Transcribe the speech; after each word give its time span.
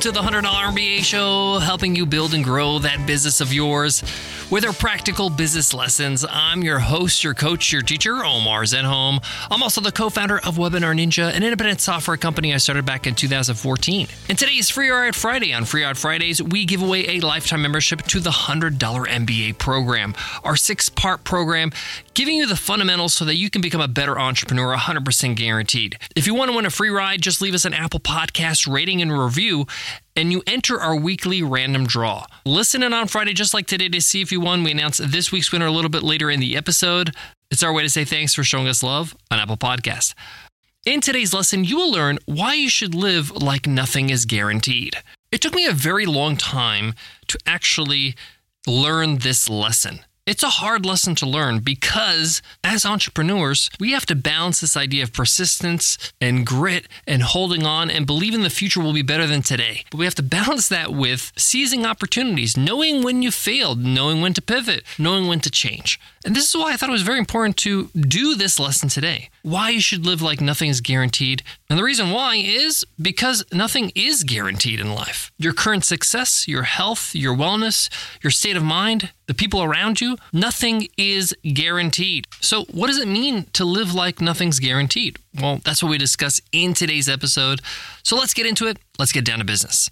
To 0.00 0.10
the 0.10 0.20
$100 0.20 0.42
MBA 0.42 1.04
show, 1.04 1.58
helping 1.58 1.94
you 1.94 2.06
build 2.06 2.32
and 2.32 2.42
grow 2.42 2.78
that 2.78 3.06
business 3.06 3.42
of 3.42 3.52
yours 3.52 4.02
with 4.50 4.64
our 4.64 4.72
practical 4.72 5.30
business 5.30 5.72
lessons. 5.72 6.24
I'm 6.28 6.62
your 6.62 6.80
host, 6.80 7.22
your 7.22 7.34
coach, 7.34 7.72
your 7.72 7.82
teacher, 7.82 8.24
Omar 8.24 8.64
Zenhom. 8.64 9.22
I'm 9.50 9.62
also 9.62 9.80
the 9.80 9.92
co 9.92 10.10
founder 10.10 10.38
of 10.38 10.56
Webinar 10.56 10.94
Ninja, 10.94 11.32
an 11.32 11.42
independent 11.42 11.80
software 11.80 12.16
company 12.16 12.52
I 12.52 12.56
started 12.56 12.84
back 12.84 13.06
in 13.06 13.14
2014. 13.14 14.08
And 14.28 14.38
today 14.38 14.52
is 14.52 14.68
Free 14.68 14.90
Ride 14.90 15.14
Friday. 15.14 15.52
On 15.52 15.64
Free 15.64 15.84
Ride 15.84 15.96
Fridays, 15.96 16.42
we 16.42 16.64
give 16.64 16.82
away 16.82 17.16
a 17.16 17.20
lifetime 17.20 17.62
membership 17.62 18.02
to 18.02 18.20
the 18.20 18.30
$100 18.30 18.78
MBA 18.78 19.58
program, 19.58 20.14
our 20.42 20.56
six 20.56 20.88
part 20.88 21.22
program 21.22 21.70
giving 22.14 22.36
you 22.36 22.46
the 22.46 22.56
fundamentals 22.56 23.14
so 23.14 23.24
that 23.24 23.36
you 23.36 23.48
can 23.48 23.62
become 23.62 23.80
a 23.80 23.88
better 23.88 24.18
entrepreneur 24.18 24.76
100% 24.76 25.36
guaranteed. 25.36 25.96
If 26.14 26.26
you 26.26 26.34
want 26.34 26.50
to 26.50 26.56
win 26.56 26.66
a 26.66 26.70
free 26.70 26.90
ride, 26.90 27.22
just 27.22 27.40
leave 27.40 27.54
us 27.54 27.64
an 27.64 27.72
Apple 27.72 28.00
Podcast 28.00 28.70
rating 28.70 29.00
and 29.00 29.10
review 29.10 29.66
and 30.20 30.30
you 30.30 30.42
enter 30.46 30.78
our 30.78 30.94
weekly 30.94 31.42
random 31.42 31.86
draw. 31.86 32.26
Listen 32.44 32.82
in 32.82 32.92
on 32.92 33.08
Friday, 33.08 33.32
just 33.32 33.54
like 33.54 33.66
today, 33.66 33.88
to 33.88 34.02
see 34.02 34.20
if 34.20 34.30
you 34.30 34.38
won. 34.38 34.62
We 34.62 34.70
announce 34.70 34.98
this 34.98 35.32
week's 35.32 35.50
winner 35.50 35.64
a 35.64 35.70
little 35.70 35.88
bit 35.88 36.02
later 36.02 36.30
in 36.30 36.40
the 36.40 36.58
episode. 36.58 37.14
It's 37.50 37.62
our 37.62 37.72
way 37.72 37.82
to 37.82 37.88
say 37.88 38.04
thanks 38.04 38.34
for 38.34 38.44
showing 38.44 38.68
us 38.68 38.82
love 38.82 39.16
on 39.30 39.40
Apple 39.40 39.56
Podcast. 39.56 40.12
In 40.84 41.00
today's 41.00 41.32
lesson, 41.32 41.64
you 41.64 41.76
will 41.76 41.90
learn 41.90 42.18
why 42.26 42.52
you 42.52 42.68
should 42.68 42.94
live 42.94 43.30
like 43.30 43.66
nothing 43.66 44.10
is 44.10 44.26
guaranteed. 44.26 44.96
It 45.32 45.40
took 45.40 45.54
me 45.54 45.64
a 45.64 45.72
very 45.72 46.04
long 46.04 46.36
time 46.36 46.92
to 47.28 47.38
actually 47.46 48.14
learn 48.66 49.18
this 49.18 49.48
lesson. 49.48 50.00
It's 50.30 50.44
a 50.44 50.48
hard 50.48 50.86
lesson 50.86 51.16
to 51.16 51.26
learn 51.26 51.58
because 51.58 52.40
as 52.62 52.86
entrepreneurs, 52.86 53.68
we 53.80 53.90
have 53.90 54.06
to 54.06 54.14
balance 54.14 54.60
this 54.60 54.76
idea 54.76 55.02
of 55.02 55.12
persistence 55.12 55.98
and 56.20 56.46
grit 56.46 56.86
and 57.04 57.20
holding 57.20 57.66
on 57.66 57.90
and 57.90 58.06
believing 58.06 58.44
the 58.44 58.48
future 58.48 58.78
will 58.78 58.92
be 58.92 59.02
better 59.02 59.26
than 59.26 59.42
today. 59.42 59.82
But 59.90 59.98
we 59.98 60.04
have 60.04 60.14
to 60.14 60.22
balance 60.22 60.68
that 60.68 60.92
with 60.92 61.32
seizing 61.34 61.84
opportunities, 61.84 62.56
knowing 62.56 63.02
when 63.02 63.22
you 63.22 63.32
failed, 63.32 63.80
knowing 63.80 64.20
when 64.20 64.32
to 64.34 64.40
pivot, 64.40 64.84
knowing 65.00 65.26
when 65.26 65.40
to 65.40 65.50
change. 65.50 65.98
And 66.24 66.36
this 66.36 66.50
is 66.50 66.56
why 66.56 66.72
I 66.72 66.76
thought 66.76 66.90
it 66.90 66.92
was 66.92 67.00
very 67.00 67.18
important 67.18 67.56
to 67.58 67.88
do 67.98 68.34
this 68.34 68.60
lesson 68.60 68.90
today. 68.90 69.30
Why 69.42 69.70
you 69.70 69.80
should 69.80 70.04
live 70.04 70.20
like 70.20 70.40
nothing 70.40 70.68
is 70.68 70.82
guaranteed. 70.82 71.42
And 71.70 71.78
the 71.78 71.82
reason 71.82 72.10
why 72.10 72.36
is 72.36 72.84
because 73.00 73.42
nothing 73.52 73.90
is 73.94 74.22
guaranteed 74.22 74.80
in 74.80 74.94
life. 74.94 75.32
Your 75.38 75.54
current 75.54 75.82
success, 75.82 76.46
your 76.46 76.64
health, 76.64 77.14
your 77.14 77.34
wellness, 77.34 77.88
your 78.22 78.30
state 78.30 78.56
of 78.56 78.62
mind, 78.62 79.12
the 79.28 79.34
people 79.34 79.62
around 79.62 80.02
you, 80.02 80.18
nothing 80.30 80.88
is 80.98 81.34
guaranteed. 81.54 82.26
So, 82.40 82.64
what 82.64 82.88
does 82.88 82.98
it 82.98 83.08
mean 83.08 83.44
to 83.54 83.64
live 83.64 83.94
like 83.94 84.20
nothing's 84.20 84.58
guaranteed? 84.58 85.18
Well, 85.40 85.60
that's 85.64 85.82
what 85.82 85.88
we 85.88 85.96
discuss 85.96 86.38
in 86.52 86.74
today's 86.74 87.08
episode. 87.08 87.62
So, 88.02 88.16
let's 88.16 88.34
get 88.34 88.44
into 88.44 88.66
it. 88.66 88.78
Let's 88.98 89.12
get 89.12 89.24
down 89.24 89.38
to 89.38 89.44
business. 89.44 89.88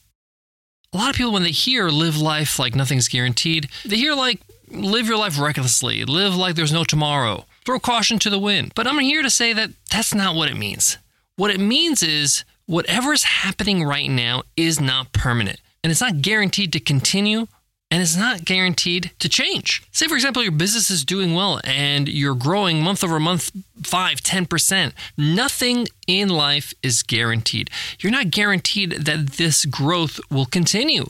A 0.93 0.97
lot 0.97 1.11
of 1.11 1.17
people, 1.17 1.33
when 1.33 1.43
they 1.43 1.51
hear 1.51 1.89
live 1.89 2.19
life 2.19 2.59
like 2.59 2.75
nothing's 2.75 3.09
guaranteed, 3.09 3.69
they 3.85 3.97
hear 3.97 4.15
like 4.15 4.41
live 4.71 5.07
your 5.07 5.19
life 5.19 5.39
recklessly, 5.39 6.05
live 6.05 6.37
like 6.37 6.55
there's 6.55 6.73
no 6.73 6.85
tomorrow, 6.85 7.47
throw 7.65 7.79
caution 7.79 8.19
to 8.21 8.31
the 8.31 8.39
wind. 8.39 8.73
But 8.75 8.87
I'm 8.87 8.99
here 8.99 9.23
to 9.23 9.31
say 9.31 9.53
that 9.53 9.71
that's 9.91 10.15
not 10.15 10.35
what 10.35 10.51
it 10.51 10.57
means. 10.57 10.99
What 11.37 11.51
it 11.51 11.61
means 11.61 12.03
is 12.03 12.45
whatever 12.67 13.13
is 13.13 13.23
happening 13.23 13.85
right 13.85 14.11
now 14.11 14.43
is 14.57 14.81
not 14.81 15.13
permanent 15.13 15.61
and 15.83 15.91
it's 15.91 16.01
not 16.01 16.21
guaranteed 16.21 16.73
to 16.73 16.81
continue 16.81 17.47
and 17.91 18.03
it's 18.03 18.17
not 18.17 18.45
guaranteed 18.45 19.13
to 19.19 19.29
change. 19.29 19.83
Say, 19.93 20.07
for 20.07 20.15
example, 20.15 20.43
your 20.43 20.53
business 20.53 20.91
is 20.91 21.05
doing 21.05 21.35
well 21.35 21.61
and 21.65 22.09
you're 22.09 22.35
growing 22.35 22.83
month 22.83 23.03
over 23.03 23.19
month 23.19 23.51
5, 23.83 24.19
10%. 24.19 24.93
Nothing 25.17 25.87
in 26.07 26.29
life 26.29 26.75
is 26.83 27.03
guaranteed. 27.03 27.71
You're 28.01 28.13
not 28.13 28.31
guaranteed 28.31 28.93
that 28.93 29.31
this 29.33 29.65
growth 29.65 30.21
will 30.31 30.47
continue. 30.47 31.07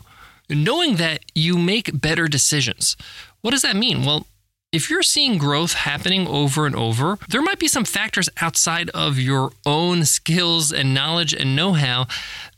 Knowing 0.48 0.96
that 0.96 1.24
you 1.34 1.58
make 1.58 2.00
better 2.00 2.26
decisions. 2.28 2.96
What 3.40 3.52
does 3.52 3.62
that 3.62 3.76
mean? 3.76 4.04
Well, 4.04 4.26
if 4.70 4.90
you're 4.90 5.02
seeing 5.02 5.38
growth 5.38 5.72
happening 5.72 6.26
over 6.26 6.66
and 6.66 6.76
over, 6.76 7.18
there 7.30 7.40
might 7.40 7.58
be 7.58 7.68
some 7.68 7.86
factors 7.86 8.28
outside 8.42 8.90
of 8.90 9.18
your 9.18 9.52
own 9.64 10.04
skills 10.04 10.72
and 10.72 10.92
knowledge 10.92 11.32
and 11.32 11.56
know 11.56 11.72
how 11.72 12.06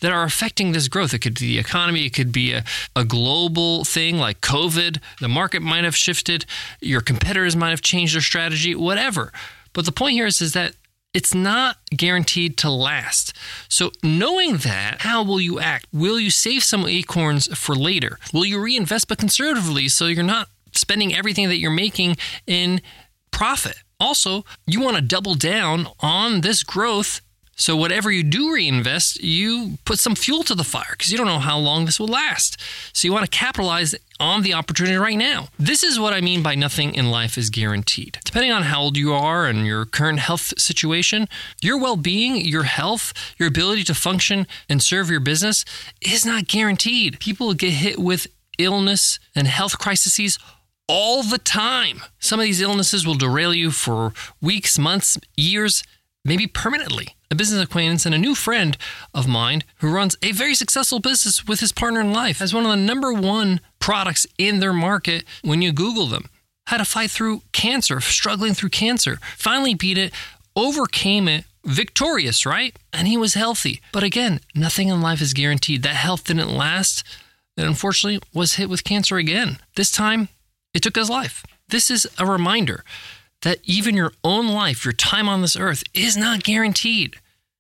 that 0.01 0.11
are 0.11 0.25
affecting 0.25 0.73
this 0.73 0.89
growth. 0.89 1.15
It 1.15 1.21
could 1.21 1.39
be 1.39 1.47
the 1.47 1.59
economy, 1.61 2.07
it 2.07 2.15
could 2.15 2.33
be 2.33 2.53
a, 2.53 2.65
a 2.97 3.05
global 3.05 3.85
thing 3.85 4.19
like 4.19 4.41
COVID. 4.41 4.99
The 5.21 5.29
market 5.29 5.63
might 5.63 5.85
have 5.85 5.95
shifted, 5.95 6.47
your 6.81 7.01
competitors 7.01 7.55
might 7.55 7.71
have 7.71 7.83
changed 7.83 8.15
their 8.15 8.23
strategy, 8.23 8.75
whatever. 8.75 9.33
But 9.73 9.85
the 9.85 9.93
point 9.93 10.15
here 10.15 10.27
is, 10.27 10.41
is 10.41 10.53
that 10.55 10.75
it's 11.15 11.35
not 11.35 11.77
guaranteed 11.97 12.57
to 12.59 12.71
last. 12.71 13.37
So, 13.69 13.93
knowing 14.03 14.59
that, 14.59 15.03
how 15.03 15.23
will 15.25 15.41
you 15.41 15.59
act? 15.61 15.87
Will 15.93 16.21
you 16.21 16.31
save 16.31 16.63
some 16.65 16.87
acorns 16.87 17.47
for 17.57 17.75
later? 17.75 18.19
Will 18.33 18.45
you 18.45 18.61
reinvest 18.61 19.09
but 19.09 19.19
conservatively 19.19 19.89
so 19.89 20.07
you're 20.07 20.23
not 20.23 20.49
spending 20.81 21.15
everything 21.15 21.49
that 21.49 21.59
you're 21.59 21.71
making 21.71 22.17
in 22.47 22.81
profit. 23.31 23.77
Also, 24.01 24.45
you 24.67 24.81
want 24.81 24.97
to 24.97 25.03
double 25.03 25.35
down 25.35 25.87
on 26.01 26.41
this 26.41 26.63
growth. 26.63 27.21
So, 27.55 27.77
whatever 27.77 28.11
you 28.11 28.23
do 28.23 28.55
reinvest, 28.55 29.23
you 29.23 29.77
put 29.85 29.99
some 29.99 30.15
fuel 30.15 30.43
to 30.45 30.55
the 30.55 30.65
fire 30.65 30.93
because 30.93 31.13
you 31.13 31.19
don't 31.19 31.27
know 31.27 31.39
how 31.39 31.59
long 31.59 31.85
this 31.85 32.01
will 32.01 32.09
last. 32.09 32.59
So, 32.95 33.07
you 33.07 33.13
want 33.13 33.31
to 33.31 33.39
capitalize 33.39 33.95
on 34.19 34.41
the 34.43 34.55
opportunity 34.55 34.97
right 34.97 35.19
now. 35.19 35.49
This 35.59 35.83
is 35.83 36.01
what 36.01 36.15
I 36.15 36.23
mean 36.23 36.43
by 36.43 36.55
nothing 36.55 36.95
in 36.95 37.11
life 37.11 37.37
is 37.37 37.51
guaranteed. 37.51 38.19
Depending 38.25 38.51
on 38.51 38.63
how 38.63 38.81
old 38.81 38.97
you 38.97 39.13
are 39.13 39.47
and 39.47 39.67
your 39.67 39.85
current 39.85 40.21
health 40.21 40.59
situation, 40.59 41.29
your 41.61 41.79
well 41.79 41.97
being, 41.97 42.37
your 42.37 42.63
health, 42.63 43.13
your 43.39 43.49
ability 43.49 43.85
to 43.85 43.95
function 43.95 44.47
and 44.71 44.83
serve 44.83 45.11
your 45.11 45.21
business 45.21 45.67
is 46.01 46.25
not 46.25 46.49
guaranteed. 46.49 47.21
People 47.21 47.53
get 47.53 47.73
hit 47.73 47.99
with 47.99 48.27
illness 48.57 49.19
and 49.35 49.47
health 49.47 49.79
crises 49.79 50.39
all 50.91 51.23
the 51.23 51.39
time. 51.39 52.03
Some 52.19 52.41
of 52.41 52.45
these 52.45 52.61
illnesses 52.61 53.07
will 53.07 53.15
derail 53.15 53.55
you 53.55 53.71
for 53.71 54.13
weeks, 54.41 54.77
months, 54.77 55.17
years, 55.37 55.85
maybe 56.25 56.49
permanently. 56.49 57.15
A 57.31 57.37
business 57.37 57.63
acquaintance 57.63 58.05
and 58.05 58.15
a 58.15 58.19
new 58.19 58.35
friend 58.35 58.77
of 59.15 59.29
mine 59.29 59.63
who 59.77 59.93
runs 59.93 60.17
a 60.21 60.33
very 60.33 60.57
successful 60.57 60.99
business 60.99 61.47
with 61.47 61.61
his 61.61 61.71
partner 61.71 62.01
in 62.01 62.13
life 62.13 62.41
has 62.41 62.53
one 62.53 62.65
of 62.65 62.71
the 62.73 62.77
number 62.77 63.13
one 63.13 63.61
products 63.79 64.27
in 64.37 64.59
their 64.59 64.73
market 64.73 65.23
when 65.43 65.63
you 65.63 65.71
Google 65.71 66.07
them. 66.07 66.29
Had 66.67 66.79
to 66.79 66.85
fight 66.85 67.13
through 67.13 67.43
cancer, 67.53 68.01
struggling 68.01 68.55
through 68.55 68.71
cancer, 68.71 69.21
finally 69.37 69.75
beat 69.75 69.97
it, 69.97 70.13
overcame 70.57 71.29
it, 71.29 71.45
victorious, 71.65 72.45
right? 72.45 72.77
And 72.93 73.07
he 73.07 73.17
was 73.17 73.35
healthy. 73.35 73.81
But 73.93 74.03
again, 74.03 74.41
nothing 74.57 74.89
in 74.89 75.01
life 75.01 75.21
is 75.21 75.35
guaranteed. 75.35 75.85
That 75.85 75.95
health 75.95 76.25
didn't 76.25 76.53
last 76.53 77.05
and 77.57 77.69
unfortunately 77.69 78.21
was 78.35 78.55
hit 78.55 78.69
with 78.69 78.83
cancer 78.83 79.19
again. 79.19 79.59
This 79.77 79.93
time, 79.93 80.29
it 80.75 80.83
took 80.83 80.97
his 80.97 81.11
life. 81.11 81.45
This 81.69 81.91
is 81.91 82.07
a 82.19 82.27
reminder 82.27 82.85
that 83.43 83.59
even 83.65 83.97
your 83.97 84.13
own 84.23 84.49
life, 84.49 84.85
your 84.85 84.93
time 84.93 85.29
on 85.29 85.41
this 85.41 85.57
earth, 85.57 85.83
is 85.95 86.17
not 86.17 86.45
guaranteed. 86.45 87.17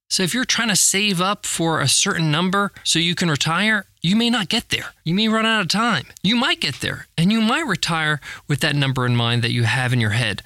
So 0.08 0.24
if 0.24 0.34
you're 0.34 0.44
trying 0.44 0.68
to 0.68 0.76
save 0.76 1.20
up 1.20 1.46
for 1.46 1.80
a 1.80 1.88
certain 1.88 2.32
number 2.32 2.72
so 2.82 2.98
you 2.98 3.14
can 3.14 3.30
retire, 3.30 3.86
you 4.02 4.16
may 4.16 4.28
not 4.28 4.48
get 4.48 4.70
there. 4.70 4.86
You 5.04 5.14
may 5.14 5.28
run 5.28 5.46
out 5.46 5.60
of 5.60 5.68
time. 5.68 6.06
You 6.22 6.34
might 6.34 6.60
get 6.60 6.80
there 6.80 7.06
and 7.16 7.30
you 7.30 7.40
might 7.40 7.66
retire 7.66 8.20
with 8.48 8.60
that 8.60 8.74
number 8.74 9.06
in 9.06 9.14
mind 9.14 9.42
that 9.42 9.52
you 9.52 9.62
have 9.62 9.92
in 9.92 10.00
your 10.00 10.10
head. 10.10 10.42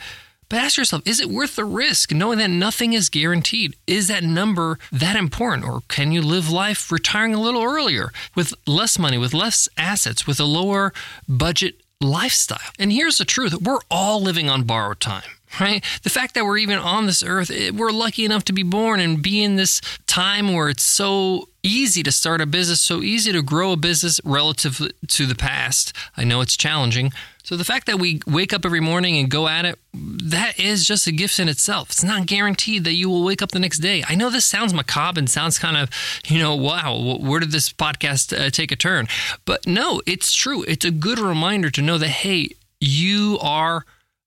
But 0.51 0.59
ask 0.59 0.77
yourself, 0.77 1.03
is 1.07 1.19
it 1.19 1.31
worth 1.31 1.57
the 1.57 1.65
risk 1.65 2.13
knowing 2.13 2.39
that 2.39 2.51
nothing 2.51 2.93
is 2.93 3.09
guaranteed? 3.09 3.75
Is 3.87 4.09
that 4.09 4.23
number 4.23 4.79
that 4.93 5.17
important? 5.17 5.67
Or 5.67 5.81
can 5.89 6.13
you 6.13 6.21
live 6.21 6.51
life 6.51 6.93
retiring 6.93 7.35
a 7.35 7.41
little 7.41 7.63
earlier 7.63 8.13
with 8.35 8.53
less 8.67 8.99
money, 8.99 9.17
with 9.17 9.33
less 9.33 9.69
assets, 9.79 10.27
with 10.27 10.39
a 10.39 10.45
lower 10.45 10.93
budget 11.27 11.81
lifestyle? 12.05 12.59
And 12.79 12.93
here's 12.93 13.19
the 13.19 13.25
truth 13.25 13.55
we're 13.63 13.81
all 13.91 14.21
living 14.23 14.49
on 14.49 14.63
borrowed 14.63 15.01
time 15.01 15.23
right? 15.61 15.85
The 16.03 16.11
fact 16.11 16.35
that 16.35 16.45
we're 16.45 16.59
even 16.59 16.79
on 16.79 17.07
this 17.07 17.23
earth, 17.23 17.51
we're 17.73 17.91
lucky 17.91 18.25
enough 18.25 18.45
to 18.45 18.53
be 18.53 18.63
born 18.63 19.01
and 19.01 19.23
be 19.23 19.43
in 19.43 19.57
this 19.57 19.81
time 20.07 20.53
where 20.53 20.69
it's 20.69 20.83
so 20.83 21.49
easy 21.63 22.03
to 22.03 22.13
start 22.13 22.41
a 22.41 22.47
business, 22.47 22.81
so 22.81 23.03
easy 23.03 23.33
to 23.33 23.43
grow 23.43 23.73
a 23.73 23.77
business 23.77 24.21
relative 24.25 24.81
to 25.09 25.27
the 25.27 25.35
past. 25.35 25.93
I 26.17 26.25
know 26.25 26.41
it's 26.41 26.57
challenging. 26.57 27.13
So 27.43 27.57
the 27.57 27.65
fact 27.65 27.87
that 27.87 27.99
we 27.99 28.21
wake 28.27 28.55
up 28.55 28.65
every 28.65 28.81
morning 28.81 29.19
and 29.19 29.31
go 29.31 29.49
at 29.49 29.67
it, 29.67 29.79
that 29.93 30.59
is 30.59 30.87
just 30.87 31.07
a 31.07 31.13
gift 31.13 31.39
in 31.39 31.49
itself. 31.49 31.91
It's 31.91 32.03
not 32.03 32.25
guaranteed 32.27 32.85
that 32.85 32.95
you 32.95 33.11
will 33.11 33.23
wake 33.23 33.43
up 33.43 33.51
the 33.51 33.59
next 33.59 33.81
day. 33.81 34.03
I 34.09 34.15
know 34.15 34.31
this 34.31 34.47
sounds 34.47 34.73
macabre 34.73 35.19
and 35.19 35.29
sounds 35.29 35.59
kind 35.59 35.77
of, 35.77 35.91
you 36.27 36.39
know, 36.39 36.55
wow, 36.55 37.19
where 37.21 37.41
did 37.41 37.51
this 37.51 37.71
podcast 37.71 38.35
uh, 38.39 38.49
take 38.49 38.73
a 38.73 38.77
turn? 38.77 39.09
But 39.45 39.67
no, 39.67 40.01
it's 40.07 40.35
true. 40.35 40.63
It's 40.63 40.87
a 40.87 40.91
good 40.91 41.19
reminder 41.19 41.71
to 41.71 41.83
know 41.83 41.99
that, 41.99 42.09
hey, 42.09 42.49
you 42.81 43.39
are 43.43 43.85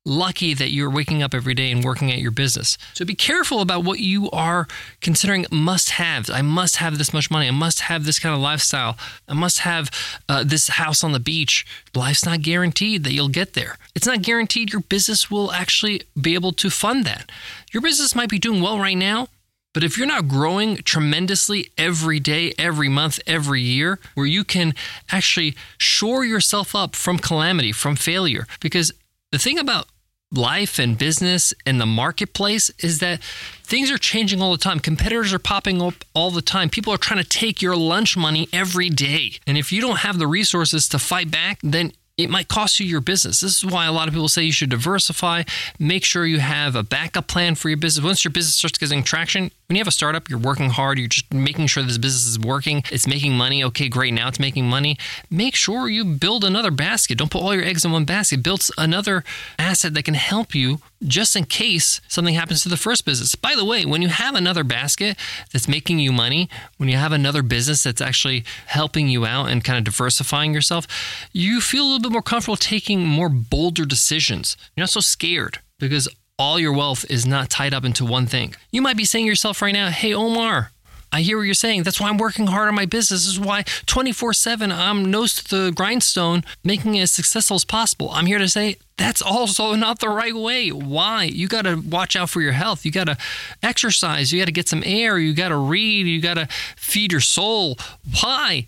lucky 0.08 0.54
that 0.54 0.72
you're 0.72 0.90
waking 0.90 1.22
up 1.22 1.34
every 1.34 1.54
day 1.54 1.70
and 1.70 1.84
working 1.84 2.12
at 2.12 2.20
your 2.20 2.32
business. 2.32 2.78
So 2.94 3.04
be 3.04 3.14
careful 3.14 3.60
about 3.60 3.84
what 3.84 4.00
you 4.00 4.32
are 4.32 4.68
considering 5.02 5.46
must 5.52 5.92
haves. 5.92 6.30
I 6.30 6.42
must 6.42 6.78
have 6.78 6.98
this 6.98 7.14
much 7.14 7.30
money. 7.30 7.48
I 7.48 7.52
must 7.52 7.82
have 7.82 8.06
this 8.06 8.18
kind 8.18 8.34
of 8.34 8.40
lifestyle. 8.40 8.98
I 9.28 9.34
must 9.34 9.60
have 9.60 9.92
uh, 10.30 10.44
this 10.46 10.70
house 10.70 11.04
on 11.04 11.12
the 11.12 11.20
beach. 11.20 11.66
Life's 11.94 12.26
not 12.26 12.42
guaranteed 12.42 13.04
that 13.04 13.12
you'll 13.12 13.28
get 13.28 13.54
there. 13.54 13.78
It's 13.94 14.08
not 14.08 14.22
guaranteed 14.22 14.72
your 14.72 14.82
business 14.82 15.30
will 15.30 15.52
actually 15.52 16.04
be 16.20 16.36
able 16.36 16.54
to 16.54 16.70
fund 16.70 17.06
that. 17.06 17.30
Your 17.74 17.82
business 17.82 18.16
might 18.16 18.30
be 18.30 18.40
doing 18.40 18.62
well 18.62 18.80
right 18.80 18.98
now, 18.98 19.28
but 19.74 19.84
if 19.84 19.98
you're 19.98 20.08
not 20.08 20.28
growing 20.28 20.78
tremendously 20.78 21.70
every 21.78 22.20
day, 22.20 22.54
every 22.58 22.88
month, 22.90 23.20
every 23.28 23.62
year, 23.62 24.00
where 24.16 24.26
you 24.26 24.44
can 24.44 24.74
actually 25.12 25.56
shore 25.78 26.24
yourself 26.24 26.74
up 26.74 26.96
from 26.96 27.20
calamity, 27.20 27.72
from 27.72 27.96
failure, 27.96 28.48
because 28.62 28.92
the 29.32 29.38
thing 29.38 29.60
about 29.60 29.88
life 30.32 30.78
and 30.78 30.98
business 30.98 31.54
and 31.66 31.80
the 31.80 31.86
marketplace 31.86 32.70
is 32.80 33.00
that 33.00 33.24
things 33.64 33.90
are 33.90 33.98
changing 33.98 34.42
all 34.42 34.52
the 34.52 34.58
time. 34.58 34.80
Competitors 34.80 35.34
are 35.34 35.40
popping 35.40 35.82
up 35.82 35.94
all 36.14 36.32
the 36.32 36.42
time. 36.42 36.70
People 36.70 36.94
are 36.94 36.98
trying 36.98 37.24
to 37.24 37.30
take 37.30 37.62
your 37.62 37.76
lunch 37.76 38.18
money 38.18 38.50
every 38.52 38.90
day. 38.90 39.34
And 39.46 39.58
if 39.58 39.72
you 39.72 39.82
don't 39.82 40.00
have 40.00 40.20
the 40.20 40.28
resources 40.28 40.90
to 40.90 41.00
fight 41.00 41.32
back, 41.32 41.60
then 41.64 41.92
it 42.18 42.30
might 42.32 42.48
cost 42.48 42.80
you 42.80 42.86
your 42.88 43.00
business. 43.00 43.42
This 43.42 43.58
is 43.58 43.66
why 43.66 43.86
a 43.86 43.92
lot 43.92 44.08
of 44.08 44.14
people 44.14 44.28
say 44.28 44.44
you 44.44 44.52
should 44.52 44.72
diversify. 44.72 45.44
Make 45.78 46.04
sure 46.04 46.26
you 46.26 46.40
have 46.40 46.76
a 46.76 46.82
backup 46.82 47.28
plan 47.28 47.54
for 47.54 47.70
your 47.70 47.78
business. 47.78 48.04
Once 48.04 48.24
your 48.24 48.32
business 48.32 48.56
starts 48.56 48.80
getting 48.80 49.04
traction, 49.04 49.52
when 49.68 49.76
you 49.76 49.82
have 49.82 49.88
a 49.88 49.92
startup, 49.92 50.30
you're 50.30 50.40
working 50.40 50.70
hard, 50.70 50.98
you're 50.98 51.10
just 51.10 51.34
making 51.34 51.68
sure 51.68 51.84
this 51.84 51.98
business 51.98 52.26
is 52.26 52.40
working, 52.40 52.84
it's 52.90 53.06
making 53.06 53.34
money. 53.34 53.62
Okay, 53.66 53.90
great, 53.90 54.14
now 54.14 54.30
it's 54.30 54.40
making 54.40 54.66
money. 54.66 54.98
Make 55.30 55.56
sure 55.56 55.90
you 55.90 56.06
build 56.06 56.46
another 56.46 56.72
basket. 56.72 57.18
Don't 57.18 57.30
put 57.30 57.42
all 57.42 57.54
your 57.54 57.66
eggs 57.66 57.84
in 57.84 57.92
one 57.92 58.06
basket. 58.06 58.42
Build 58.42 58.70
another 58.78 59.26
asset 59.60 59.94
that 59.94 60.04
can 60.04 60.14
help 60.14 60.56
you 60.56 60.80
just 61.06 61.36
in 61.36 61.44
case 61.44 62.00
something 62.08 62.34
happens 62.34 62.64
to 62.64 62.70
the 62.70 62.78
first 62.78 63.04
business. 63.04 63.36
By 63.36 63.56
the 63.56 63.66
way, 63.66 63.86
when 63.86 64.02
you 64.02 64.08
have 64.08 64.36
another 64.36 64.64
basket 64.64 65.18
that's 65.52 65.68
making 65.68 66.00
you 66.00 66.14
money, 66.14 66.50
when 66.78 66.88
you 66.88 66.96
have 66.96 67.12
another 67.12 67.42
business 67.42 67.84
that's 67.84 68.02
actually 68.02 68.46
helping 68.68 69.10
you 69.10 69.26
out 69.26 69.50
and 69.50 69.66
kind 69.66 69.78
of 69.78 69.84
diversifying 69.84 70.54
yourself, 70.54 70.88
you 71.34 71.60
feel 71.60 71.84
a 71.84 71.88
little 71.88 72.00
bit 72.00 72.12
more 72.14 72.22
comfortable 72.22 72.56
taking 72.56 73.06
more 73.06 73.28
bolder 73.28 73.84
decisions. 73.84 74.56
You're 74.78 74.84
not 74.84 74.92
so 74.92 75.02
scared 75.02 75.60
because 75.78 76.08
all 76.40 76.60
your 76.60 76.74
wealth 76.74 77.06
is 77.10 77.26
not 77.26 77.50
tied 77.50 77.74
up 77.74 77.84
into 77.84 78.06
one 78.06 78.28
thing. 78.28 78.56
You 78.72 78.82
might 78.82 78.98
be 78.98 79.06
saying 79.06 79.26
to 79.26 79.30
yourself 79.30 79.62
right 79.62 79.74
now, 79.74 79.90
hey, 79.90 80.14
Omar, 80.14 80.72
I 81.12 81.22
hear 81.22 81.38
what 81.38 81.44
you're 81.44 81.54
saying. 81.54 81.84
That's 81.84 82.00
why 82.00 82.10
I'm 82.10 82.18
working 82.18 82.48
hard 82.48 82.68
on 82.68 82.76
my 82.76 82.86
business. 82.86 83.26
This 83.26 83.34
is 83.34 83.40
why 83.40 83.64
24 83.86 84.34
7 84.34 84.72
I'm 84.72 85.10
nose 85.10 85.36
to 85.36 85.58
the 85.58 85.72
grindstone, 85.72 86.44
making 86.64 86.96
it 86.96 87.02
as 87.02 87.12
successful 87.12 87.56
as 87.56 87.66
possible. 87.66 88.10
I'm 88.12 88.26
here 88.26 88.40
to 88.40 88.50
say 88.50 88.78
that's 88.98 89.22
also 89.22 89.74
not 89.76 90.00
the 90.00 90.10
right 90.10 90.36
way. 90.36 90.70
Why? 90.70 91.24
You 91.24 91.48
got 91.48 91.64
to 91.64 91.76
watch 91.78 92.16
out 92.16 92.30
for 92.30 92.42
your 92.42 92.52
health. 92.52 92.86
You 92.86 92.92
got 92.92 93.06
to 93.06 93.18
exercise. 93.64 94.32
You 94.34 94.40
got 94.40 94.48
to 94.48 94.52
get 94.52 94.68
some 94.68 94.84
air. 94.86 95.18
You 95.18 95.34
got 95.34 95.50
to 95.50 95.58
read. 95.58 96.08
You 96.08 96.22
got 96.22 96.36
to 96.36 96.48
feed 96.76 97.14
your 97.14 97.22
soul. 97.22 97.78
Why? 98.22 98.68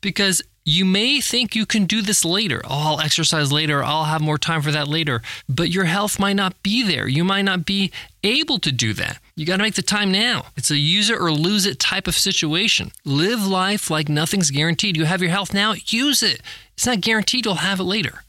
Because 0.00 0.42
you 0.64 0.84
may 0.84 1.20
think 1.20 1.54
you 1.54 1.66
can 1.66 1.84
do 1.84 2.00
this 2.00 2.24
later. 2.24 2.62
Oh, 2.64 2.92
I'll 2.94 3.00
exercise 3.00 3.52
later. 3.52 3.82
I'll 3.82 4.04
have 4.04 4.20
more 4.20 4.38
time 4.38 4.62
for 4.62 4.70
that 4.70 4.88
later. 4.88 5.20
But 5.48 5.70
your 5.70 5.84
health 5.84 6.18
might 6.18 6.36
not 6.36 6.62
be 6.62 6.82
there. 6.82 7.06
You 7.06 7.22
might 7.22 7.42
not 7.42 7.66
be 7.66 7.92
able 8.22 8.58
to 8.60 8.72
do 8.72 8.94
that. 8.94 9.18
You 9.36 9.44
got 9.44 9.56
to 9.58 9.62
make 9.62 9.74
the 9.74 9.82
time 9.82 10.10
now. 10.10 10.46
It's 10.56 10.70
a 10.70 10.78
use 10.78 11.10
it 11.10 11.20
or 11.20 11.30
lose 11.30 11.66
it 11.66 11.78
type 11.78 12.06
of 12.08 12.14
situation. 12.14 12.92
Live 13.04 13.46
life 13.46 13.90
like 13.90 14.08
nothing's 14.08 14.50
guaranteed. 14.50 14.96
You 14.96 15.04
have 15.04 15.20
your 15.20 15.30
health 15.30 15.52
now, 15.52 15.74
use 15.86 16.22
it. 16.22 16.40
It's 16.72 16.86
not 16.86 17.02
guaranteed 17.02 17.44
you'll 17.44 17.56
have 17.56 17.80
it 17.80 17.84
later. 17.84 18.22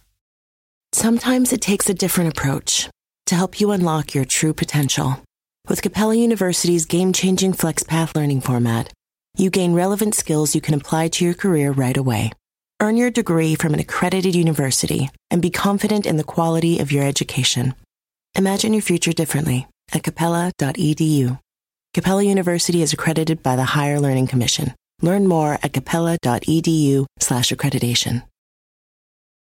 Sometimes 0.92 1.54
it 1.54 1.62
takes 1.62 1.90
a 1.90 1.94
different 1.94 2.38
approach 2.38 2.90
to 3.28 3.36
help 3.36 3.60
you 3.60 3.72
unlock 3.72 4.14
your 4.14 4.26
true 4.26 4.54
potential. 4.54 5.22
With 5.68 5.82
Capella 5.82 6.16
University's 6.16 6.86
game 6.86 7.12
changing 7.12 7.54
FlexPath 7.54 8.16
learning 8.16 8.42
format, 8.42 8.92
you 9.38 9.50
gain 9.50 9.74
relevant 9.74 10.16
skills 10.16 10.56
you 10.56 10.62
can 10.62 10.74
apply 10.74 11.10
to 11.10 11.26
your 11.26 11.34
career 11.34 11.72
right 11.72 11.98
away. 11.98 12.32
Earn 12.82 12.98
your 12.98 13.12
degree 13.12 13.56
from 13.56 13.74
an 13.74 13.80
accredited 13.80 14.36
university 14.36 15.10
and 15.32 15.42
be 15.42 15.50
confident 15.50 16.06
in 16.06 16.18
the 16.18 16.24
quality 16.24 16.80
of 16.80 16.92
your 16.92 17.04
education. 17.06 17.74
Imagine 18.38 18.74
your 18.74 18.82
future 18.82 19.14
differently 19.14 19.68
at 19.94 20.04
capella.edu. 20.04 21.40
Capella 21.94 22.24
University 22.24 22.82
is 22.82 22.92
accredited 22.92 23.42
by 23.42 23.56
the 23.56 23.64
Higher 23.64 24.00
Learning 24.00 24.28
Commission. 24.28 24.74
Learn 25.02 25.28
more 25.28 25.58
at 25.64 25.72
capella.edu/slash 25.72 27.52
accreditation. 27.52 28.24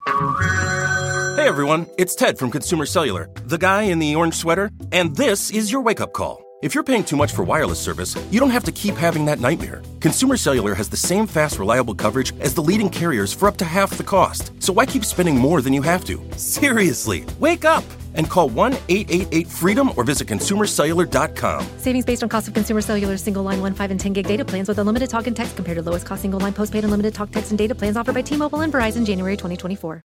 Hey 0.07 1.49
everyone, 1.49 1.87
it's 1.97 2.15
Ted 2.15 2.39
from 2.39 2.51
Consumer 2.51 2.85
Cellular, 2.85 3.31
the 3.47 3.59
guy 3.59 3.83
in 3.83 3.99
the 3.99 4.15
orange 4.15 4.35
sweater, 4.35 4.71
and 4.93 5.17
this 5.17 5.51
is 5.51 5.73
your 5.73 5.81
wake-up 5.81 6.13
call. 6.13 6.44
If 6.65 6.75
you're 6.75 6.83
paying 6.83 7.05
too 7.05 7.17
much 7.17 7.33
for 7.33 7.45
wireless 7.45 7.79
service, 7.79 8.17
you 8.31 8.41
don't 8.41 8.49
have 8.49 8.65
to 8.65 8.73
keep 8.73 8.95
having 8.95 9.27
that 9.27 9.39
nightmare. 9.39 9.83
Consumer 10.01 10.39
Cellular 10.39 10.75
has 10.75 10.89
the 10.89 10.97
same 10.97 11.27
fast, 11.27 11.59
reliable 11.59 11.95
coverage 11.95 12.33
as 12.41 12.55
the 12.55 12.63
leading 12.63 12.89
carriers 12.89 13.35
for 13.35 13.49
up 13.49 13.59
to 13.59 13.67
half 13.67 13.99
the 13.99 14.03
cost. 14.03 14.51
So 14.63 14.73
why 14.73 14.87
keep 14.87 15.05
spending 15.05 15.37
more 15.37 15.61
than 15.61 15.75
you 15.75 15.83
have 15.83 16.07
to? 16.07 16.23
Seriously, 16.39 17.27
wake 17.39 17.67
up 17.67 17.85
and 18.15 18.31
call 18.31 18.49
1 18.49 18.73
888 18.89 19.47
freedom 19.47 19.91
or 19.95 20.05
visit 20.05 20.27
consumercellular.com. 20.27 21.67
Savings 21.77 22.07
based 22.07 22.23
on 22.23 22.31
cost 22.31 22.49
of 22.49 22.55
consumer 22.55 22.81
cellular 22.81 23.19
single 23.19 23.43
line 23.43 23.61
1, 23.61 23.75
5, 23.75 23.91
and 23.91 24.01
10 24.01 24.15
gig 24.15 24.27
data 24.27 24.43
plans 24.43 24.67
with 24.67 24.79
unlimited 24.79 25.11
talk 25.11 25.27
and 25.27 25.37
text 25.37 25.57
compared 25.57 25.77
to 25.77 25.83
lowest 25.83 26.07
cost 26.07 26.23
single 26.23 26.41
line 26.41 26.55
postpaid 26.55 26.83
unlimited 26.83 27.13
talk, 27.13 27.31
text, 27.31 27.51
and 27.51 27.59
data 27.59 27.75
plans 27.75 27.99
offered 27.99 28.15
by 28.15 28.23
T 28.23 28.39
Mobile 28.39 28.63
and 28.63 28.73
Verizon 28.73 29.05
January 29.05 29.37
2024. 29.37 30.01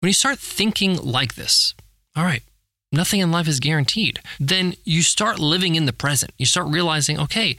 When 0.00 0.08
you 0.08 0.14
start 0.14 0.38
thinking 0.38 0.96
like 0.96 1.34
this, 1.34 1.74
all 2.16 2.24
right, 2.24 2.42
nothing 2.96 3.20
in 3.20 3.30
life 3.30 3.46
is 3.46 3.60
guaranteed, 3.60 4.20
then 4.40 4.74
you 4.84 5.02
start 5.02 5.38
living 5.38 5.74
in 5.74 5.86
the 5.86 5.92
present. 5.92 6.32
You 6.38 6.46
start 6.46 6.66
realizing, 6.68 7.20
okay, 7.20 7.56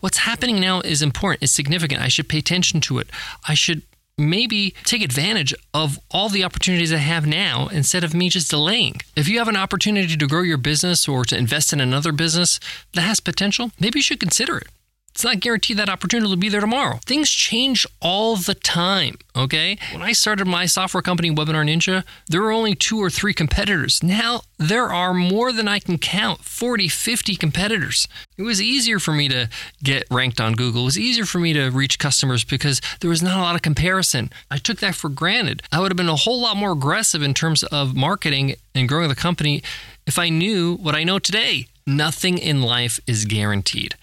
what's 0.00 0.18
happening 0.18 0.60
now 0.60 0.80
is 0.80 1.02
important, 1.02 1.44
it's 1.44 1.52
significant. 1.52 2.02
I 2.02 2.08
should 2.08 2.28
pay 2.28 2.38
attention 2.38 2.80
to 2.82 2.98
it. 2.98 3.08
I 3.48 3.54
should 3.54 3.82
maybe 4.18 4.74
take 4.84 5.02
advantage 5.02 5.54
of 5.72 5.98
all 6.10 6.28
the 6.28 6.44
opportunities 6.44 6.92
I 6.92 6.98
have 6.98 7.26
now 7.26 7.68
instead 7.68 8.04
of 8.04 8.14
me 8.14 8.28
just 8.28 8.50
delaying. 8.50 9.00
If 9.16 9.28
you 9.28 9.38
have 9.38 9.48
an 9.48 9.56
opportunity 9.56 10.16
to 10.16 10.26
grow 10.26 10.42
your 10.42 10.58
business 10.58 11.08
or 11.08 11.24
to 11.24 11.38
invest 11.38 11.72
in 11.72 11.80
another 11.80 12.12
business 12.12 12.60
that 12.92 13.00
has 13.02 13.20
potential, 13.20 13.72
maybe 13.80 13.98
you 13.98 14.02
should 14.02 14.20
consider 14.20 14.58
it. 14.58 14.68
It's 15.12 15.24
not 15.24 15.40
guaranteed 15.40 15.76
that 15.76 15.88
opportunity 15.88 16.28
will 16.28 16.36
be 16.36 16.48
there 16.48 16.60
tomorrow. 16.60 16.98
Things 17.04 17.30
change 17.30 17.86
all 18.00 18.36
the 18.36 18.54
time, 18.54 19.18
okay? 19.36 19.76
When 19.92 20.02
I 20.02 20.12
started 20.12 20.46
my 20.46 20.66
software 20.66 21.02
company, 21.02 21.30
Webinar 21.30 21.66
Ninja, 21.68 22.04
there 22.28 22.40
were 22.40 22.52
only 22.52 22.74
two 22.74 22.98
or 22.98 23.10
three 23.10 23.34
competitors. 23.34 24.02
Now 24.02 24.42
there 24.58 24.86
are 24.86 25.12
more 25.12 25.52
than 25.52 25.68
I 25.68 25.78
can 25.78 25.98
count 25.98 26.42
40, 26.44 26.88
50 26.88 27.36
competitors. 27.36 28.08
It 28.38 28.42
was 28.42 28.62
easier 28.62 28.98
for 28.98 29.12
me 29.12 29.28
to 29.28 29.48
get 29.82 30.04
ranked 30.10 30.40
on 30.40 30.54
Google. 30.54 30.82
It 30.82 30.86
was 30.86 30.98
easier 30.98 31.26
for 31.26 31.38
me 31.38 31.52
to 31.54 31.70
reach 31.70 31.98
customers 31.98 32.44
because 32.44 32.80
there 33.00 33.10
was 33.10 33.22
not 33.22 33.38
a 33.38 33.42
lot 33.42 33.56
of 33.56 33.62
comparison. 33.62 34.30
I 34.50 34.58
took 34.58 34.78
that 34.78 34.94
for 34.94 35.08
granted. 35.08 35.62
I 35.72 35.80
would 35.80 35.90
have 35.90 35.96
been 35.96 36.08
a 36.08 36.16
whole 36.16 36.40
lot 36.40 36.56
more 36.56 36.72
aggressive 36.72 37.22
in 37.22 37.34
terms 37.34 37.62
of 37.64 37.96
marketing 37.96 38.54
and 38.74 38.88
growing 38.88 39.08
the 39.08 39.14
company 39.16 39.62
if 40.06 40.18
I 40.18 40.28
knew 40.28 40.76
what 40.76 40.94
I 40.94 41.04
know 41.04 41.18
today. 41.18 41.66
Nothing 41.86 42.38
in 42.38 42.62
life 42.62 43.00
is 43.06 43.24
guaranteed. 43.24 43.96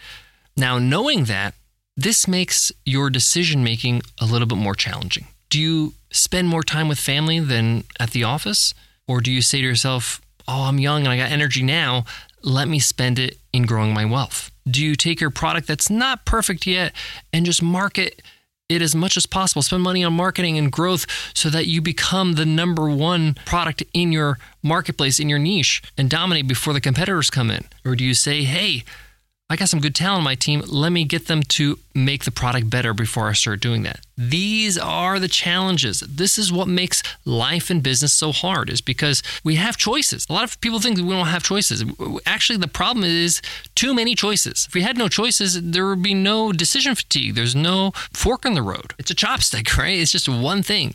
Now, 0.58 0.80
knowing 0.80 1.26
that, 1.26 1.54
this 1.96 2.28
makes 2.28 2.72
your 2.86 3.10
decision 3.10 3.64
making 3.64 4.02
a 4.20 4.26
little 4.26 4.48
bit 4.48 4.58
more 4.58 4.76
challenging. 4.76 5.28
Do 5.50 5.60
you 5.60 5.94
spend 6.12 6.48
more 6.48 6.64
time 6.64 6.88
with 6.88 7.00
family 7.00 7.40
than 7.40 7.84
at 8.00 8.12
the 8.12 8.24
office? 8.24 8.74
Or 9.08 9.22
do 9.22 9.32
you 9.32 9.42
say 9.42 9.62
to 9.62 9.64
yourself, 9.64 10.20
oh, 10.48 10.64
I'm 10.64 10.80
young 10.80 11.02
and 11.02 11.10
I 11.10 11.18
got 11.18 11.32
energy 11.32 11.64
now, 11.64 12.06
let 12.44 12.68
me 12.68 12.80
spend 12.80 13.20
it 13.20 13.38
in 13.54 13.66
growing 13.66 13.94
my 13.94 14.06
wealth? 14.06 14.52
Do 14.70 14.84
you 14.84 14.96
take 14.96 15.22
your 15.22 15.30
product 15.30 15.68
that's 15.68 15.90
not 15.90 16.26
perfect 16.26 16.68
yet 16.68 16.94
and 17.32 17.46
just 17.46 17.64
market 17.64 18.22
it 18.70 18.82
as 18.82 18.94
much 18.94 19.16
as 19.16 19.26
possible. 19.26 19.62
Spend 19.62 19.82
money 19.82 20.04
on 20.04 20.14
marketing 20.14 20.58
and 20.58 20.72
growth 20.72 21.06
so 21.34 21.50
that 21.50 21.68
you 21.68 21.82
become 21.82 22.34
the 22.34 22.46
number 22.46 22.90
one 22.90 23.36
product 23.46 23.84
in 23.94 24.12
your 24.12 24.38
marketplace, 24.62 25.20
in 25.20 25.30
your 25.30 25.40
niche, 25.40 25.82
and 25.98 26.10
dominate 26.10 26.48
before 26.48 26.74
the 26.74 26.82
competitors 26.82 27.30
come 27.30 27.50
in? 27.50 27.64
Or 27.86 27.96
do 27.96 28.04
you 28.04 28.14
say, 28.14 28.44
hey, 28.44 28.84
I 29.50 29.56
got 29.56 29.70
some 29.70 29.80
good 29.80 29.96
talent 29.96 30.18
on 30.18 30.24
my 30.26 30.36
team. 30.36 30.62
Let 30.68 30.92
me 30.92 31.06
get 31.06 31.28
them 31.28 31.42
to 31.42 31.80
make 31.96 32.26
the 32.26 32.32
product 32.32 32.70
better 32.70 32.94
before 32.94 33.30
I 33.30 33.34
start 33.34 33.62
doing 33.62 33.84
that. 33.84 34.02
These 34.18 34.78
are 34.78 35.20
the 35.20 35.30
challenges. 35.30 36.02
This 36.02 36.38
is 36.38 36.52
what 36.52 36.68
makes 36.68 37.02
life 37.24 37.70
and 37.70 37.82
business 37.82 38.12
so 38.12 38.34
hard 38.34 38.70
is 38.70 38.82
because 38.82 39.24
we 39.46 39.56
have 39.56 39.78
choices. 39.78 40.28
A 40.30 40.34
lot 40.34 40.44
of 40.44 40.60
people 40.60 40.80
think 40.80 40.98
that 40.98 41.06
we 41.06 41.12
don't 41.12 41.28
have 41.28 41.44
choices. 41.44 41.86
Actually, 42.26 42.58
the 42.58 42.68
problem 42.68 43.06
is 43.06 43.42
too 43.74 43.94
many 43.94 44.16
choices. 44.16 44.66
If 44.68 44.74
we 44.74 44.82
had 44.82 44.98
no 44.98 45.08
choices, 45.08 45.62
there 45.62 45.88
would 45.88 46.04
be 46.04 46.14
no 46.14 46.52
decision 46.52 46.94
fatigue. 46.94 47.36
There's 47.36 47.56
no 47.56 47.92
fork 48.12 48.44
in 48.44 48.54
the 48.54 48.62
road. 48.62 48.96
It's 49.00 49.12
a 49.12 49.16
chopstick, 49.16 49.78
right? 49.78 49.98
It's 49.98 50.12
just 50.12 50.28
one 50.28 50.62
thing. 50.62 50.94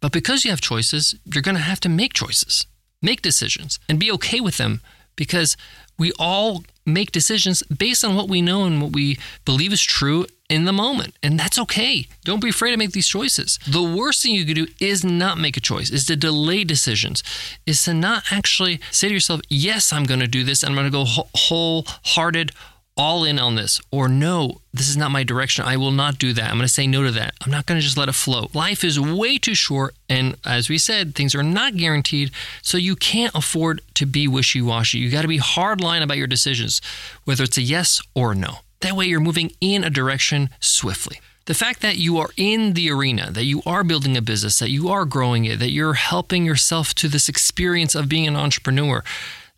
But 0.00 0.10
because 0.10 0.44
you 0.44 0.50
have 0.50 0.60
choices, 0.60 1.14
you're 1.24 1.40
going 1.40 1.54
to 1.54 1.62
have 1.62 1.78
to 1.80 1.88
make 1.88 2.14
choices, 2.14 2.66
make 3.00 3.22
decisions, 3.22 3.78
and 3.88 4.00
be 4.00 4.10
okay 4.10 4.40
with 4.40 4.56
them 4.56 4.80
because 5.14 5.56
we 5.98 6.12
all 6.18 6.64
make 6.84 7.12
decisions 7.12 7.62
based 7.64 8.04
on 8.04 8.16
what 8.16 8.28
we 8.28 8.42
know 8.42 8.64
and 8.64 8.82
what 8.82 8.92
we 8.92 9.18
believe 9.44 9.72
is 9.72 9.82
true 9.82 10.26
in 10.48 10.64
the 10.64 10.72
moment. 10.72 11.14
And 11.22 11.38
that's 11.38 11.58
okay. 11.58 12.06
Don't 12.24 12.42
be 12.42 12.50
afraid 12.50 12.72
to 12.72 12.76
make 12.76 12.92
these 12.92 13.08
choices. 13.08 13.58
The 13.66 13.82
worst 13.82 14.22
thing 14.22 14.34
you 14.34 14.44
could 14.44 14.56
do 14.56 14.66
is 14.80 15.04
not 15.04 15.38
make 15.38 15.56
a 15.56 15.60
choice, 15.60 15.90
is 15.90 16.04
to 16.06 16.16
delay 16.16 16.64
decisions, 16.64 17.22
is 17.66 17.82
to 17.84 17.94
not 17.94 18.24
actually 18.30 18.80
say 18.90 19.08
to 19.08 19.14
yourself, 19.14 19.40
yes, 19.48 19.92
I'm 19.92 20.04
going 20.04 20.20
to 20.20 20.26
do 20.26 20.44
this. 20.44 20.62
And 20.62 20.70
I'm 20.70 20.76
going 20.76 20.90
to 21.06 21.14
go 21.16 21.24
wholehearted, 21.34 22.52
all 22.96 23.24
in 23.24 23.38
on 23.38 23.54
this, 23.54 23.80
or 23.90 24.08
no, 24.08 24.60
this 24.72 24.88
is 24.88 24.96
not 24.96 25.10
my 25.10 25.24
direction. 25.24 25.64
I 25.64 25.76
will 25.76 25.90
not 25.90 26.18
do 26.18 26.32
that. 26.34 26.50
I'm 26.50 26.56
going 26.56 26.62
to 26.62 26.68
say 26.68 26.86
no 26.86 27.02
to 27.02 27.10
that. 27.12 27.34
I'm 27.40 27.50
not 27.50 27.66
going 27.66 27.80
to 27.80 27.84
just 27.84 27.96
let 27.96 28.08
it 28.08 28.14
float. 28.14 28.54
Life 28.54 28.84
is 28.84 29.00
way 29.00 29.38
too 29.38 29.54
short. 29.54 29.94
And 30.08 30.36
as 30.44 30.68
we 30.68 30.78
said, 30.78 31.14
things 31.14 31.34
are 31.34 31.42
not 31.42 31.76
guaranteed. 31.76 32.30
So 32.60 32.76
you 32.76 32.94
can't 32.96 33.34
afford 33.34 33.80
to 33.94 34.06
be 34.06 34.28
wishy 34.28 34.60
washy. 34.60 34.98
You 34.98 35.10
got 35.10 35.22
to 35.22 35.28
be 35.28 35.38
hard 35.38 35.80
line 35.80 36.02
about 36.02 36.18
your 36.18 36.26
decisions, 36.26 36.82
whether 37.24 37.44
it's 37.44 37.58
a 37.58 37.62
yes 37.62 38.00
or 38.14 38.32
a 38.32 38.34
no. 38.34 38.58
That 38.80 38.94
way 38.94 39.06
you're 39.06 39.20
moving 39.20 39.52
in 39.60 39.84
a 39.84 39.90
direction 39.90 40.50
swiftly. 40.60 41.20
The 41.46 41.54
fact 41.54 41.80
that 41.80 41.96
you 41.96 42.18
are 42.18 42.30
in 42.36 42.74
the 42.74 42.90
arena, 42.90 43.30
that 43.32 43.44
you 43.44 43.62
are 43.66 43.82
building 43.82 44.16
a 44.16 44.22
business, 44.22 44.58
that 44.60 44.70
you 44.70 44.88
are 44.90 45.04
growing 45.04 45.44
it, 45.44 45.58
that 45.58 45.72
you're 45.72 45.94
helping 45.94 46.44
yourself 46.44 46.94
to 46.96 47.08
this 47.08 47.28
experience 47.28 47.94
of 47.94 48.08
being 48.08 48.28
an 48.28 48.36
entrepreneur, 48.36 49.02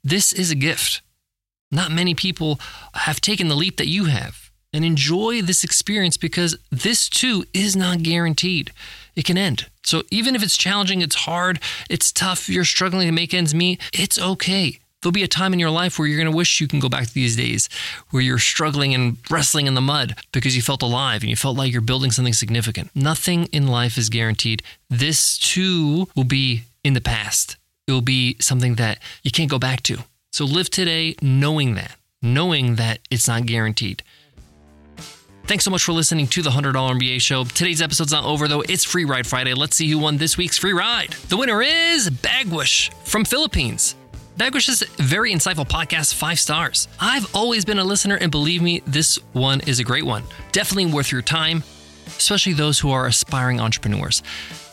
this 0.02 0.32
is 0.32 0.50
a 0.50 0.54
gift. 0.54 1.02
Not 1.74 1.90
many 1.90 2.14
people 2.14 2.60
have 2.94 3.20
taken 3.20 3.48
the 3.48 3.56
leap 3.56 3.78
that 3.78 3.88
you 3.88 4.04
have 4.04 4.50
and 4.72 4.84
enjoy 4.84 5.42
this 5.42 5.64
experience 5.64 6.16
because 6.16 6.56
this 6.70 7.08
too 7.08 7.44
is 7.52 7.74
not 7.74 8.04
guaranteed. 8.04 8.70
It 9.16 9.24
can 9.24 9.36
end. 9.36 9.66
So 9.82 10.04
even 10.10 10.36
if 10.36 10.42
it's 10.42 10.56
challenging, 10.56 11.00
it's 11.00 11.16
hard, 11.16 11.58
it's 11.90 12.12
tough, 12.12 12.48
you're 12.48 12.64
struggling 12.64 13.08
to 13.08 13.12
make 13.12 13.34
ends 13.34 13.54
meet, 13.54 13.80
it's 13.92 14.20
okay. 14.20 14.78
There'll 15.02 15.12
be 15.12 15.24
a 15.24 15.28
time 15.28 15.52
in 15.52 15.58
your 15.58 15.70
life 15.70 15.98
where 15.98 16.06
you're 16.06 16.16
going 16.16 16.30
to 16.30 16.36
wish 16.36 16.60
you 16.60 16.68
can 16.68 16.78
go 16.78 16.88
back 16.88 17.08
to 17.08 17.12
these 17.12 17.36
days 17.36 17.68
where 18.10 18.22
you're 18.22 18.38
struggling 18.38 18.94
and 18.94 19.18
wrestling 19.28 19.66
in 19.66 19.74
the 19.74 19.80
mud 19.80 20.14
because 20.32 20.54
you 20.54 20.62
felt 20.62 20.80
alive 20.80 21.22
and 21.22 21.28
you 21.28 21.36
felt 21.36 21.56
like 21.56 21.72
you're 21.72 21.82
building 21.82 22.12
something 22.12 22.32
significant. 22.32 22.90
Nothing 22.94 23.46
in 23.46 23.66
life 23.66 23.98
is 23.98 24.08
guaranteed. 24.10 24.62
This 24.88 25.36
too 25.38 26.06
will 26.14 26.24
be 26.24 26.62
in 26.84 26.94
the 26.94 27.00
past. 27.00 27.56
It 27.88 27.92
will 27.92 28.00
be 28.00 28.36
something 28.40 28.76
that 28.76 29.00
you 29.24 29.32
can't 29.32 29.50
go 29.50 29.58
back 29.58 29.82
to. 29.82 30.04
So 30.34 30.44
live 30.46 30.68
today 30.68 31.14
knowing 31.22 31.76
that, 31.76 31.94
knowing 32.20 32.74
that 32.74 32.98
it's 33.08 33.28
not 33.28 33.46
guaranteed. 33.46 34.02
Thanks 35.44 35.64
so 35.64 35.70
much 35.70 35.84
for 35.84 35.92
listening 35.92 36.26
to 36.26 36.42
the 36.42 36.50
$100 36.50 36.72
MBA 36.72 37.20
show. 37.20 37.44
Today's 37.44 37.80
episode's 37.80 38.10
not 38.10 38.24
over 38.24 38.48
though. 38.48 38.62
It's 38.62 38.82
Free 38.82 39.04
Ride 39.04 39.28
Friday. 39.28 39.54
Let's 39.54 39.76
see 39.76 39.88
who 39.88 39.96
won 39.96 40.16
this 40.16 40.36
week's 40.36 40.58
free 40.58 40.72
ride. 40.72 41.12
The 41.28 41.36
winner 41.36 41.62
is 41.62 42.10
Bagwish 42.10 42.92
from 43.06 43.24
Philippines. 43.24 43.94
Bagwish's 44.36 44.82
very 44.96 45.32
insightful 45.32 45.68
podcast, 45.68 46.14
five 46.14 46.40
stars. 46.40 46.88
I've 46.98 47.32
always 47.32 47.64
been 47.64 47.78
a 47.78 47.84
listener, 47.84 48.16
and 48.16 48.32
believe 48.32 48.60
me, 48.60 48.82
this 48.88 49.20
one 49.34 49.60
is 49.60 49.78
a 49.78 49.84
great 49.84 50.04
one. 50.04 50.24
Definitely 50.50 50.92
worth 50.92 51.12
your 51.12 51.22
time, 51.22 51.62
especially 52.16 52.52
those 52.52 52.78
who 52.80 52.90
are 52.90 53.06
aspiring 53.06 53.60
entrepreneurs. 53.60 54.22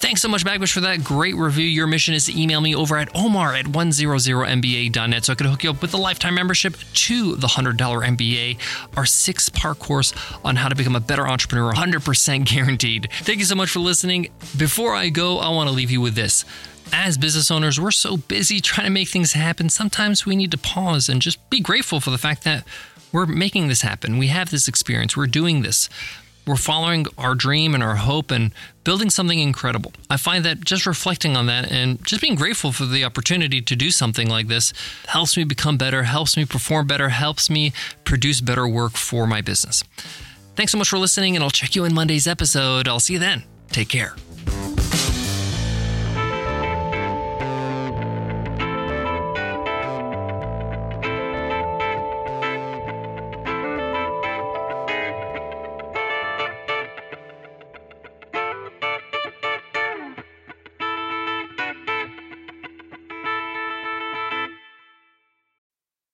Thanks 0.01 0.21
so 0.23 0.29
much, 0.29 0.43
Bagwish, 0.43 0.71
for 0.71 0.81
that 0.81 1.03
great 1.03 1.35
review. 1.35 1.65
Your 1.65 1.85
mission 1.85 2.15
is 2.15 2.25
to 2.25 2.39
email 2.39 2.59
me 2.59 2.73
over 2.73 2.97
at 2.97 3.15
omar 3.15 3.53
at 3.53 3.65
100mba.net 3.65 5.25
so 5.25 5.31
I 5.31 5.35
can 5.35 5.45
hook 5.45 5.63
you 5.63 5.69
up 5.69 5.81
with 5.81 5.93
a 5.93 5.97
lifetime 5.97 6.33
membership 6.33 6.75
to 6.93 7.35
the 7.35 7.45
$100 7.45 7.77
MBA, 7.77 8.57
our 8.97 9.05
six 9.05 9.47
part 9.49 9.77
course 9.77 10.11
on 10.43 10.55
how 10.55 10.69
to 10.69 10.75
become 10.75 10.95
a 10.95 10.99
better 10.99 11.27
entrepreneur, 11.27 11.71
100% 11.71 12.45
guaranteed. 12.45 13.09
Thank 13.11 13.39
you 13.39 13.45
so 13.45 13.55
much 13.55 13.69
for 13.69 13.79
listening. 13.79 14.29
Before 14.57 14.95
I 14.95 15.09
go, 15.09 15.37
I 15.37 15.49
want 15.49 15.69
to 15.69 15.75
leave 15.75 15.91
you 15.91 16.01
with 16.01 16.15
this. 16.15 16.45
As 16.91 17.17
business 17.17 17.51
owners, 17.51 17.79
we're 17.79 17.91
so 17.91 18.17
busy 18.17 18.59
trying 18.59 18.87
to 18.87 18.91
make 18.91 19.09
things 19.09 19.33
happen. 19.33 19.69
Sometimes 19.69 20.25
we 20.25 20.35
need 20.35 20.51
to 20.51 20.57
pause 20.57 21.09
and 21.09 21.21
just 21.21 21.47
be 21.49 21.59
grateful 21.59 21.99
for 21.99 22.09
the 22.09 22.17
fact 22.17 22.43
that 22.43 22.65
we're 23.11 23.25
making 23.25 23.67
this 23.67 23.81
happen. 23.81 24.17
We 24.17 24.27
have 24.27 24.49
this 24.49 24.67
experience. 24.67 25.15
We're 25.15 25.27
doing 25.27 25.61
this 25.61 25.89
we're 26.45 26.55
following 26.55 27.05
our 27.17 27.35
dream 27.35 27.73
and 27.73 27.83
our 27.83 27.95
hope 27.95 28.31
and 28.31 28.51
building 28.83 29.09
something 29.09 29.39
incredible. 29.39 29.93
I 30.09 30.17
find 30.17 30.43
that 30.45 30.61
just 30.61 30.85
reflecting 30.85 31.37
on 31.37 31.45
that 31.47 31.71
and 31.71 32.03
just 32.05 32.21
being 32.21 32.35
grateful 32.35 32.71
for 32.71 32.85
the 32.85 33.03
opportunity 33.03 33.61
to 33.61 33.75
do 33.75 33.91
something 33.91 34.29
like 34.29 34.47
this 34.47 34.73
helps 35.07 35.37
me 35.37 35.43
become 35.43 35.77
better, 35.77 36.03
helps 36.03 36.35
me 36.35 36.45
perform 36.45 36.87
better, 36.87 37.09
helps 37.09 37.49
me 37.49 37.73
produce 38.03 38.41
better 38.41 38.67
work 38.67 38.93
for 38.93 39.27
my 39.27 39.41
business. 39.41 39.83
Thanks 40.55 40.71
so 40.71 40.77
much 40.77 40.89
for 40.89 40.97
listening, 40.97 41.35
and 41.35 41.43
I'll 41.43 41.49
check 41.49 41.75
you 41.75 41.85
in 41.85 41.93
Monday's 41.93 42.27
episode. 42.27 42.87
I'll 42.87 42.99
see 42.99 43.13
you 43.13 43.19
then. 43.19 43.43
Take 43.69 43.87
care. 43.87 44.15